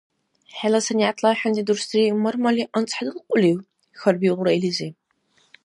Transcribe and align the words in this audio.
—ХӀела 0.57 0.79
санигӀятла 0.85 1.29
ахӀенти 1.33 1.61
дурсри 1.67 2.03
мар-марли 2.23 2.63
анцӀхӀедулкьулив?– 2.77 3.57
хьарбиулра 3.99 4.51
илизи. 4.57 4.89